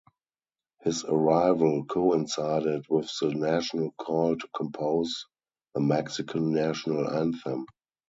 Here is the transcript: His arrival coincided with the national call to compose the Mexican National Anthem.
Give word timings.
His 0.81 1.03
arrival 1.03 1.85
coincided 1.85 2.87
with 2.89 3.07
the 3.21 3.35
national 3.35 3.91
call 3.91 4.35
to 4.35 4.47
compose 4.55 5.27
the 5.75 5.79
Mexican 5.81 6.51
National 6.55 7.07
Anthem. 7.07 7.67